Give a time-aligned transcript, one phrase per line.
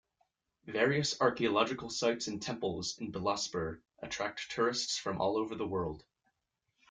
[0.65, 6.03] Various archeological sites and temples in Bilaspur attract tourists from all over the world.